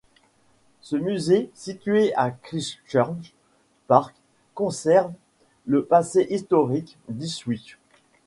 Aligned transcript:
Ce 0.81 0.95
musée, 0.95 1.51
situé 1.53 2.11
à 2.15 2.31
Christchurch 2.31 3.35
Park, 3.87 4.15
conserve 4.55 5.13
le 5.67 5.85
passé 5.85 6.25
historique 6.31 6.97
d’Ipswich. 7.07 7.77